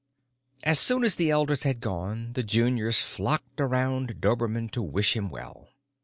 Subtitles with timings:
[0.63, 5.29] As soon as the elders had gone, the juniors flocked around Dobermann to wish him
[5.29, 5.67] well.